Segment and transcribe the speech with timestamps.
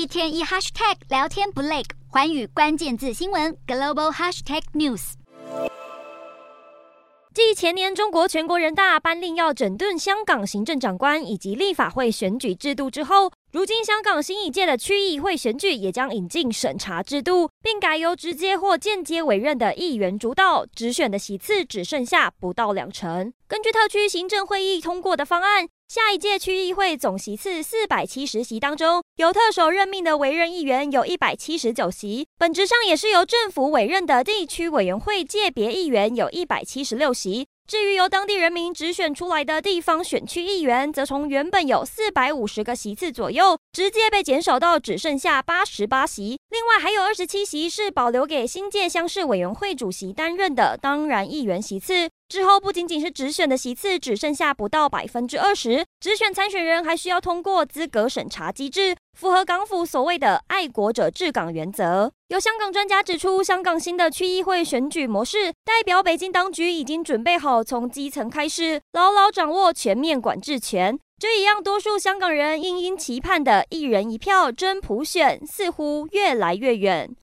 [0.00, 5.12] 一天一 hashtag 聊天不累，环宇关键字新闻 global hashtag news。
[7.34, 23.32] 继前年中国全国人大颁令要整顿香港行政长官以及立法会选举制度之后，如今香港新一届的区议会选举也将引进审查制度，并改由直接或间接委任的议员主导，直选的席次只剩下不到两成。
[23.48, 37.48] 根据特区行政会议通过的方案，下一届区议会总席次四百七十席当中，由特首任命的委任议员有一百七十九席，本质上也是由政府委任的地区委员会界别议员有一百七十六席。
[37.70, 46.36] 至于由当地人民直选出来的地方选区议员，则从原本有四百五十个席次左右，直接被减少到只剩下八十八席。
[46.48, 52.10] 另外还有二十七席是保留给新界乡市委员会主席担任的当然议员席次。
[52.28, 62.10] 之后不仅仅是直选的席次只剩下不到百分之二十，直选参选人还需要通过资格审查机制，符合港府所谓的爱国者治港原则。
[62.30, 70.96] 有香港专家指出，香港新的区议会选举模式代表北京当局已经准备好从基层开始，牢牢掌握全面管制权。
[71.18, 77.10] 这也让多数香港人殷殷期盼的一人一票真普选似乎越来越远。